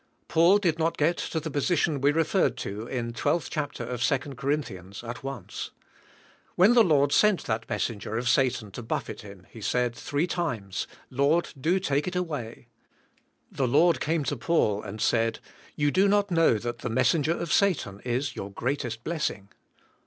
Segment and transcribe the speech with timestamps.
[0.27, 4.17] Paul did not get to the position we referred to, in 12th chapter of 2
[4.33, 5.09] Cor.
[5.09, 5.69] at once.
[6.55, 10.87] When the Lord sent that messenger of Satan to buffet him he said, three times,
[11.11, 12.65] Lord, do take it away."
[13.51, 15.37] The Lord came to Paul and said.
[15.75, 19.49] You do not know that the messenger of Satan is your greatest blessing.